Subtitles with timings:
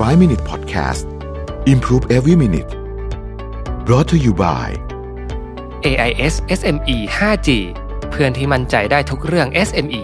[0.00, 1.04] 5 Minute Podcast
[1.66, 2.70] Improve Every Minute
[3.84, 4.68] brought to you by
[5.90, 7.48] AIS SME 5G
[8.10, 10.02] เพื่อนที่มั่นใจได้ทุกเรื่อง SME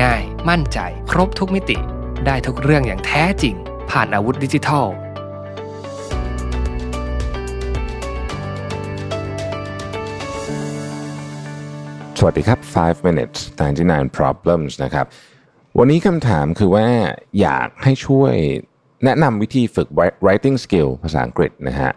[0.00, 0.78] ง่าย มั่นใจ
[1.10, 1.78] ครบทุกมิติ
[2.26, 3.54] ได้ทุกเรื่องอย่างแท้จริง
[3.90, 4.86] ผ่านอาวุธดิจิทัล
[12.18, 13.38] สวัสดีครับ 5 minutes
[13.78, 15.06] 99 problems นะครับ
[15.78, 16.86] วันนี้คำถามคือว่า
[17.40, 18.34] อยากให้ช่วย
[19.04, 19.88] แนะนำวิธีฝึก
[20.24, 21.92] writing skill ภาษาอังกฤษนะฮะ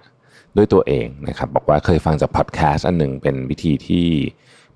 [0.57, 4.05] ด้วยตัวเองนะครับบอกว่าเคยฟังจากพอดแคสต์อันหนึ่งเป็นวิธีที่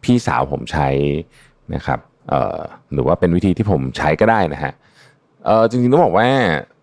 [0.03, 0.89] พี่สาวผมใช้
[1.75, 1.99] นะครับ
[2.93, 4.73] หรือว่าเป็นวิธีที่ผมใช้ก็ได้นะฮะ
[5.69, 6.27] จริงๆต้องบอกว่า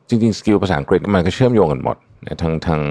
[0.09, 1.97] จริงๆ skill ภาษาอังกฤษมันก็เชื่อมโยงกันหมด
[2.43, 2.83] ทั้งทั้ง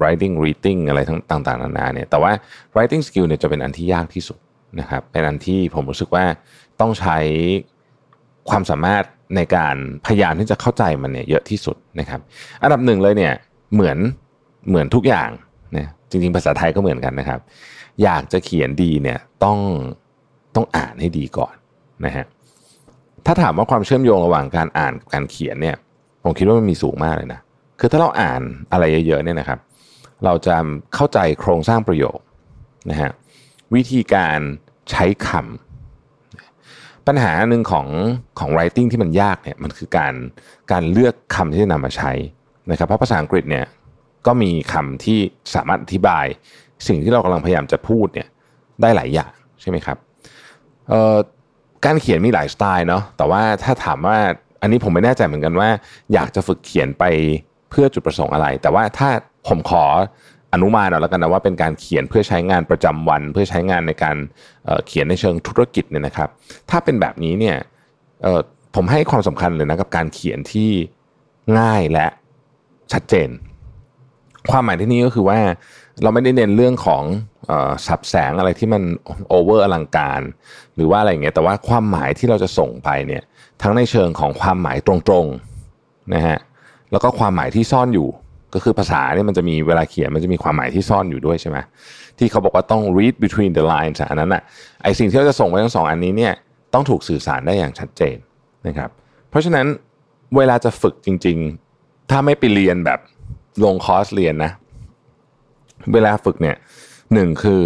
[0.00, 2.32] writing reading อะไรทั้งต่างๆนานาเนี่ยแต่ว่า
[2.74, 4.38] writing skill เนี่ยจะเป็นอันที่ยากที่สุด
[4.80, 6.24] นะครับเป็นอันที่ผมรู้สึกว่า
[6.80, 7.18] ต้องใช้
[8.50, 9.04] ความสามารถ
[9.36, 12.20] ในการพยายามที่จะเข้าใจมันเนี่ยเยอะที่สุดนะครับ
[12.62, 13.34] อันดับหนึ่งเลยเนี่ย
[13.74, 13.98] เหมือน
[14.68, 15.30] เหมือนทุกอย่าง
[15.76, 17.40] นะจริงๆ ภาษาไทยก็เหมือนกันนะครับ
[18.02, 19.58] อยากจะเขียนดีเนี่ยต้อง
[20.54, 21.54] ต้องอ่านให้ดีก่อน
[22.04, 22.24] นะฮะ
[23.26, 25.76] ถ้าถามว่าความเชื่อมโยงระหว่างการอ่านกับการเขียนเนี่ย
[26.24, 27.40] ผมคิดว่ามันมีสูงมากเลยนะ
[27.80, 29.58] คือถ้าเราอ่านอะไรเยอะๆเนี่ยนะครับ
[30.24, 30.56] เราจะ
[30.94, 32.18] เข้าใจโครงสร้างประโยค
[32.90, 33.10] นะฮะ
[33.74, 34.38] วิธีการ
[34.90, 35.67] ใช้คำ
[37.08, 37.86] ปัญหาหนึ่งของ
[38.38, 40.14] ของ writing ที่มันยากเนี่ยมันคือการ
[40.72, 42.12] การเลือกคำที่จะนำมาใช้
[42.70, 43.66] นะครับเพราะภาษาอังกฤษเนี่ย
[44.26, 45.18] ก็มีคำที่
[45.54, 46.26] สามารถอธิบาย
[46.86, 48.28] สิ่งที่เรากำลังพยายามจะพูดเนี่ย
[48.80, 49.96] ได้หลายอย่างใช่ไหมครับ
[51.84, 54.16] การเขียนมีหลายสไตล์เนาะแต่ว่าถ้าถามว่า
[54.60, 55.68] อันนี้ผมไม่แน่ใจเหมือนกันว่า
[56.12, 57.04] อยากจะฝึกเขียนไป
[57.70, 59.08] เพื่อจุดประสงค์อะไร แต่ว่าถ้า
[59.48, 59.84] ผมขอ
[60.52, 66.28] อนุมานเอาแล้วกันนะว่าเป็นการเขียนเพื่อใช้งานประจำวัน เพื่อใช้งานในการเขียนในเชิงธุรกิจเนี่ยนะครับ
[66.70, 67.56] ถ้าเป็นแบบนี้เนี่ย
[68.74, 70.70] ผมให้ความสำคัญเลยนะกับการเขียนที่
[71.58, 72.06] ง่ายและ
[72.92, 73.28] ชัดเจน
[74.50, 75.38] ความหมายที่นี้ก็คือว่า
[76.02, 77.02] เราไม่ได้เน้นเรื่องของ
[77.86, 78.82] ศัพท์แสงอะไรที่มัน
[79.28, 80.20] โอเวอร์อลังการ
[80.74, 83.22] หรือว่าอะไรเงี้ยแต่ว่าความหมายที่เราจะส่งไปเนี่ย
[83.62, 86.38] ทั้งในเชิงของความหมายตรงๆนะฮะ
[86.92, 88.08] แล้วก็ความหมายที่ซ่อนอยู่
[88.54, 91.58] ก็คือภาษาเนี่ยมันจะมีเวลาเขียนมันจะมีความหมายที่ซ่อนอยู่ด้วยใช่ไหม
[92.18, 94.42] ที่เขาบอกว่าต้อง read between the lines อันนั้นอะ
[94.82, 96.32] ไอสิ่งที่เราจะส่งไปทั้งสองอันนี้เนี่ย
[96.74, 98.16] ต้องถูกสื่อสารได้อย่างชัดเจน
[98.66, 98.90] นะครับ
[99.30, 99.66] เพราะฉะนั้น
[100.36, 101.38] เวลาจะฝึกจริง
[101.74, 103.00] ๆ ถ้าไม่ไปเรียนแบบ
[103.64, 104.52] ลงคอร์สเรียนนะ
[105.92, 106.56] เวลาฝึกเนี่ย
[107.14, 107.62] หนึ่งคือ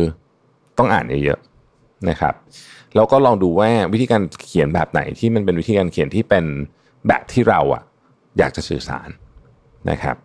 [0.78, 2.34] ต้องอ่านเยอะๆนะครับ
[2.94, 6.44] แล้วก็ลองดูว่าวิธีการเขียนแบบไหนที่มันเป็นวิธีการเขียนที่เป็น
[7.08, 7.82] แบบที่เราอะ
[8.38, 9.08] อยากจะสื่อสาร
[9.90, 10.16] นะครับ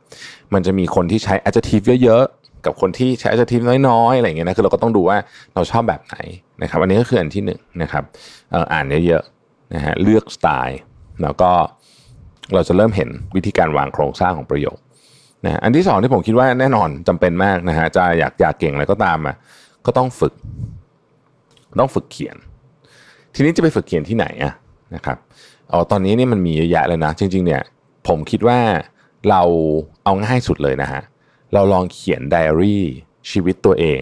[0.54, 5.18] มันจะมีคนที่ใช้ adjective เยอะๆ กับคนที่ใช้ adjective น้อยๆ อะไรเงี้ยนะ คือเราก็ต้องดูว่า
[5.56, 6.16] เราชอบแบบไหน
[6.62, 8.04] นะครับ อันนี้ก็คืออันที่หนึ่งนะครับ
[8.74, 10.80] อ่านเยอะๆ นะฮะ เลือกสไตล์
[11.24, 11.52] แล้วก็
[12.54, 14.78] เราจะเริ่มเห็นวิธีการวางโครงสร้างของประโยค
[15.46, 19.36] นะอันที่สองที่ผมคิดว่าแน่นอนจำเป็นมากนะฮะ จะอยากอยากเก่งอะไรก็ตามอะ
[19.86, 20.34] ก็ต้องฝึก
[21.80, 22.36] ต้องฝึกเขียน
[23.36, 24.54] ทีนี้จะไปฝึกเขียนที่ไหนอะ
[24.96, 25.18] นะครับ
[25.72, 27.62] อ๋อ ตอนนี้นี่มันมีเยอะแยะเลยนะ จริง ๆ เนี่ย
[28.08, 28.60] ผมคิดว่า
[29.30, 29.42] เรา
[30.04, 31.02] เอาง่ายสุดเลยนะฮะ
[31.54, 32.84] เราลองเขียนไดอารี่
[33.32, 34.00] ชีวิตตัวเอง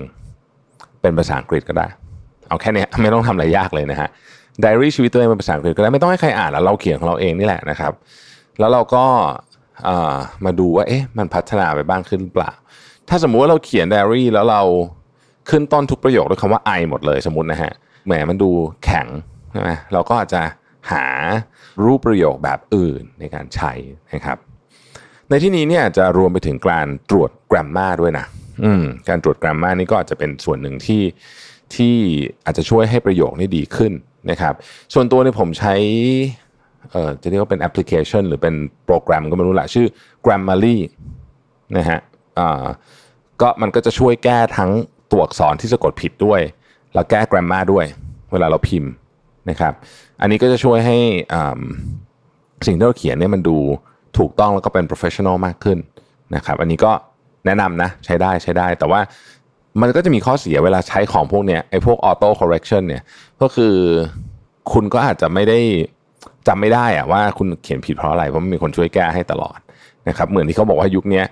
[1.01, 1.87] เป็นภาษาอังกฤษก็ได้
[2.47, 4.09] เอาแค่นี้ไม่ต้องทำอะไรยากเลยนะฮะ
[4.61, 7.93] ไดอารี่ชีวิตตัวเองเป็นภาษาอังกฤษก็ได้ไม่ต้องให้ใครอ่านแล้วเราเขียนของเราเองนี่แหละนะครับ
[8.59, 9.05] แล้วเราก็
[10.45, 12.51] มาดูว่าเอ๊ะมันพัฒนาไปบ้างขึ้นหรือเปล่า
[13.09, 14.61] ถ้าสมมุติว่าเราเขียนไดอารี่แล้วเรา
[15.49, 17.73] ขึ้นต้นทุกประโยคด้วยคำว่า I หมดเลยสมมตินะฮะ
[18.05, 18.49] แหมมันดู
[18.85, 19.07] แข็ง
[19.51, 20.41] ใช่ไหมเราก็อาจจะ
[20.91, 21.05] หา
[21.83, 23.71] รูปประโยคแบบอื่นในการใช้
[24.13, 24.37] นะครับ
[25.29, 28.25] ในที่นี้เนี่ยจะรวมไปถึงการตรวจกราฟมาด้วยนะ
[28.63, 31.03] อืมการตรวจกราฟมานี่ก็อาจจะเป็นส่วนหนึ่งที่
[31.75, 31.95] ที่
[32.45, 33.91] อาจจะช่วยให้ประโยคนี้ดีขึ้น
[34.31, 34.53] นะครับ
[34.93, 35.75] ส่วนตัวเนี่ยผมใช้
[36.91, 39.87] เอ่อจะเรียกว่าเป็นแอปพลิเคชัน หรือเป็นโปรแกรมก็ไม่รู้ละชื่อ
[40.25, 40.77] Grammarly
[41.77, 41.99] นะฮะ
[42.39, 42.65] อ่า
[43.41, 44.71] ก็มันก็จะช่วยแก้ทั้ง
[45.11, 46.41] ตัวอักษรที่สะกดผิดด้วย
[46.93, 47.85] แล้วแก้กราฟมาด้วย
[48.31, 48.91] เวลาเราพิมพ์
[49.49, 49.73] นะครับ
[50.21, 50.97] อันนี้ก็จะช่วยให้
[52.67, 53.57] สิ่งที่เราเขียนเนี่ยมันดู
[54.19, 55.77] ถูกต้องแล้วก็เป็น professional มากขึ้น
[56.35, 56.91] นะครับอันนี้ก็
[57.45, 59.01] แนะนำนะใช้ได้ใช้ได้ แต่ว่า
[59.81, 63.03] มันก็จะมีข้อเสียเวลาใช้ของพวกเนี้ยไอ้พวก auto correction เนี่ย
[63.41, 63.73] ก็คือ
[64.73, 65.59] คุณก็อาจจะไม่ได้
[66.47, 69.59] จำไม่ได้อะว่าคุณเขียนผิดเพราะอะไรเพราะมีคนช่วยแก้ให้ตลอด
[70.09, 71.23] นะครับเหมือนที่เขาบอกว่ายุคนี้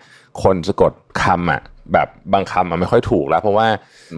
[0.43, 0.91] คนสะกด
[1.23, 1.61] คำอะ
[1.93, 3.67] แบบบางคำมันไม่ค่อยถูกแล้ว เพราะว่า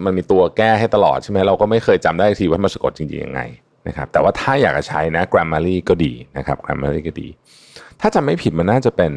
[0.04, 3.40] มันมีตัวแก้ให้ตลอดใช่ไหมเราก็ไม่เคยจำได้ทีว่ามันสะกดจริงๆยังไง
[3.86, 7.28] นะครับแต่ว่าถ้าอยากจะใช้นะ Grammarly ก็ดีนะครับ Grammarly ก็ดี
[8.00, 9.12] ถ้าจำไม่ผิดมันน่าจะเป็น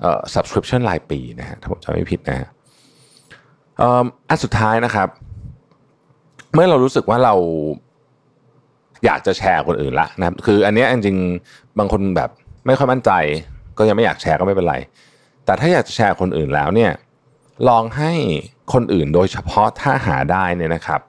[0.00, 2.48] เอ่อ subscription รายปีนะฮะถ้าผมจำไม่ผิดนะฮะ
[4.28, 5.08] อันสุดท้ายนะครับ
[6.54, 7.34] เมื่อเรารู้สึกว่าเรา
[9.04, 12.30] อยากจะแชร์คนอื่นละนะครับ คืออันนี้จริงๆบางคนแบบ
[12.66, 13.10] ไม่ค่อยมั่นใจ
[13.78, 14.76] ก็ยังไม่อยากแชร์ก็ไม่เป็นไร
[15.44, 16.92] แต่ถ้าอยากจะแชร์คนอื่นแล้วเนี่ย
[17.68, 18.12] ลองให้
[18.72, 21.00] คนอื่นโดยเฉพาะถ้าหาได้เนี่ยนะครับ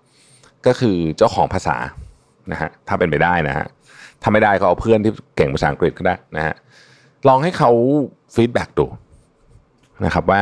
[0.66, 1.78] ก็คือเจ้าของภาษา
[2.52, 3.68] นะฮะถ้าเป็นไปได้นะฮะ
[4.22, 6.56] ถ้าไม่ได้ก็เอาเพื่อนที่เก่งภาษาอังกฤษก็ได้นะฮะ
[7.28, 7.72] ลองให้เขา
[8.36, 8.86] feedback ดู
[10.06, 10.42] นะครับว่า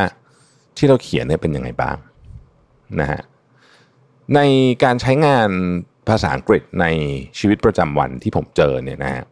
[0.78, 1.98] ที่เราเขียนเนี่ยเป็นยังไงบ้าง
[3.02, 3.22] นะฮะ
[4.36, 4.40] ใน
[4.84, 5.50] การใช้งาน
[6.10, 6.86] ภาษาอังกฤษใน
[7.40, 9.24] ชีวิตประจำวันที่ผมเจอเนี่ยนะฮะ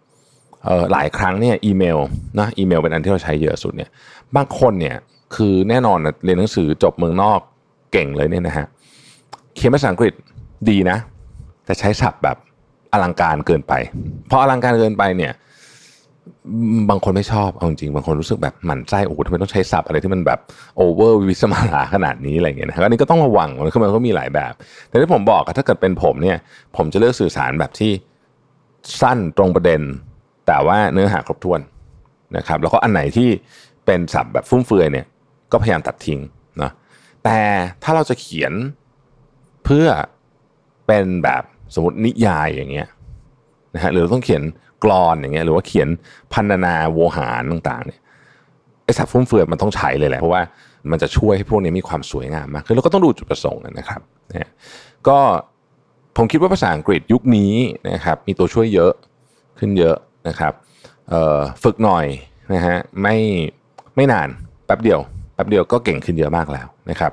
[0.94, 2.00] หลายครั้งเนี่ยอีเมล
[2.40, 3.90] นะอีเมลเป็นอันที่เราใช้เยอะสุดเนี่ย
[4.36, 4.98] บางคนเนี่ย
[5.36, 7.40] คือแน่นอนเรียนหนังสือจบเมืองนอก
[7.92, 8.66] เก่งเลยเนี่ยนะฮะ
[9.56, 10.14] เขียนภาษาอังกฤษ
[10.70, 10.98] ดีนะ
[11.66, 12.38] แต่ใช้ศัพท์แบบ
[13.04, 13.74] อลังการเกินไป
[14.30, 15.34] พออลังการเกินไปเนี่ย
[16.90, 20.40] บางคนไม่ชอบเอาจริงบางคนรู้สึกแบบหมั่นไส้โอ้โหทำไมต้องใช้ศัพท์อะไรที่มันแบบ
[20.78, 24.54] โอเวอร์วิสมาลาขนาดนี้อะไรเงี้ยนะอันนี้ก็ต้องระวังมันคือมันก็มีหลายแบบ
[24.88, 26.38] แต่ที่ผมบอกถ้าเกิดเป็นผมเนี่ย
[26.76, 27.92] ผมจะเลือกสื่อสารแบบที่
[29.02, 29.82] สั้นตรงประเด็น
[30.48, 31.60] แต่ว่าเนื้อหาครบถ้วน
[32.38, 33.30] นะครับ แล้วก็อันไหนที่
[33.86, 35.06] เป็นศัพท์แบบฟุ่มเฟือยเนี่ย
[35.52, 36.20] ก็พยายามตัดทิ้ง
[36.62, 36.72] นะ
[37.24, 37.40] แต่
[37.84, 38.54] ถ้าเราจะเขียน
[39.66, 39.88] เพื่อ
[40.88, 41.44] เป็นแบบ
[41.76, 42.88] สมมตินิยายอย่างเงี้ย
[43.76, 44.44] นะฮะหรือต้องเขียน
[44.84, 45.88] กรอนอย่างเงี้ยหรือว่าเขียน
[46.34, 48.00] พันนาโวหารต่างๆเนี่ย
[48.86, 50.42] ไอ้สับฟุ่มเฟือยมันต้องใช้เลยแหละเพราะว่า
[50.92, 54.50] มันจะช่วยให้พวกนี้มีความสวยงามมากขึ้นแล้วก็ต้องดูจุดประสงค์นะครับนะ
[55.08, 55.20] ก็
[56.18, 57.54] ผมคิดว่าภาษาอังกฤษยุคนี้
[57.92, 58.92] นะครับมีตัวช่วยเยอะ
[59.60, 59.96] ขึ้นเยอะ
[60.28, 60.54] นะครับ
[61.64, 62.06] ฝึกหน่อย
[62.54, 63.16] นะฮะไม่
[63.96, 64.28] ไม่นาน
[64.66, 65.00] แป๊บเดียว
[65.34, 67.12] แป๊บเดียวก็เก่งขึ้นเยอะมากแล้วนะครับ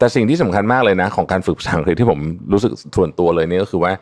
[0.00, 2.20] แต่สิ่งที่สำคัญมากเลยนะ ของการฝึกภาษาอังกฤษที่ผม
[2.52, 3.92] รู้สึกส่วนตัวเลยนี่ก็คือว่า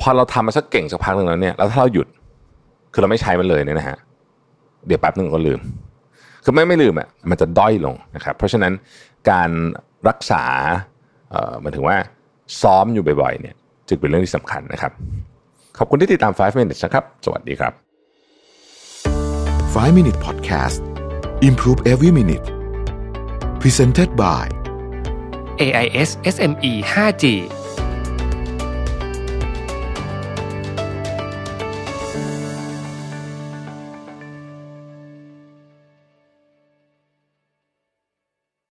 [0.00, 2.06] พอเราทำมาสักเก่งสักพักหนึ่งแล้วเนี่ยแล้วถ้าเราหยุด
[2.92, 3.98] คือเราไม่ใช้มันเลยเนี่ยนะฮะ
[4.86, 5.60] เดี๋ยวแป๊บหนึ่งก็ลืม
[6.44, 8.72] คือไม่ไม่ลืมอะมันจะด้อยลงนะครับ เพราะฉะนั้น
[9.30, 9.50] การ
[10.08, 10.44] รักษา
[11.30, 11.96] เอ่อหมายถึงว่า
[12.62, 13.54] ซ้อมอยู่บ่อยๆเนี่ย
[13.88, 14.92] จึงเป็นเรื่องที่สำคัญนะครับ
[15.78, 17.72] ขอบคุณที่ติดตาม 5 minutes นะครับ สวัสดีครับ
[19.74, 20.78] 5 minute podcast
[21.48, 22.46] improve every minute
[23.62, 24.44] presented by
[25.58, 27.67] AIS SME 5G